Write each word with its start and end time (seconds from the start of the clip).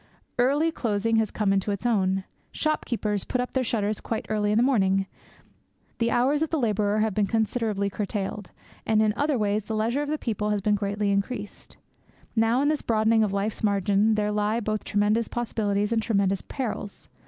Early 0.39 0.71
closing 0.71 1.17
has 1.17 1.29
come 1.29 1.53
into 1.53 1.69
its 1.69 1.85
own. 1.85 2.23
Shopkeepers 2.51 3.23
put 3.23 3.39
up 3.39 3.51
their 3.51 3.63
shutters 3.63 4.01
quite 4.01 4.25
early 4.29 4.51
in 4.51 4.57
the 4.57 4.63
evening; 4.63 5.05
the 5.99 6.09
hours 6.09 6.41
of 6.41 6.49
the 6.49 6.57
labourer 6.57 7.01
have 7.01 7.13
been 7.13 7.27
considerably 7.27 7.87
curtailed; 7.87 8.49
and 8.83 8.99
in 9.03 9.13
other 9.15 9.37
ways 9.37 9.65
the 9.65 9.75
leisure 9.75 10.01
of 10.01 10.09
the 10.09 10.17
people 10.17 10.49
has 10.49 10.59
been 10.59 10.73
greatly 10.73 11.11
increased. 11.11 11.77
Now 12.35 12.63
in 12.63 12.67
this 12.69 12.81
broadening 12.81 13.23
of 13.23 13.31
life's 13.31 13.63
margin 13.63 14.15
there 14.15 14.31
lie 14.31 14.59
both 14.59 14.83
tremendous 14.83 15.27
possibilities 15.27 15.91
and 15.91 16.01
tremendous 16.01 16.41
perils. 16.41 17.07